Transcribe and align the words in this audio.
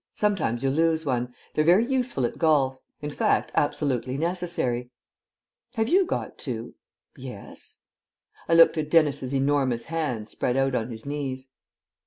Sometimes 0.15 0.63
you 0.63 0.71
lose 0.71 1.05
one. 1.05 1.31
They're 1.53 1.63
very 1.63 1.85
useful 1.85 2.25
at 2.25 2.39
golf. 2.39 2.79
In 3.03 3.11
fact, 3.11 3.51
absolutely 3.53 4.17
necessary." 4.17 4.89
"Have 5.75 5.89
you 5.89 6.07
got 6.07 6.39
two?" 6.39 6.73
"Yes." 7.15 7.81
I 8.49 8.55
looked 8.55 8.79
at 8.79 8.89
Dennis's 8.89 9.31
enormous 9.31 9.83
hands 9.83 10.31
spread 10.31 10.57
out 10.57 10.73
on 10.73 10.89
his 10.89 11.05
knees. 11.05 11.49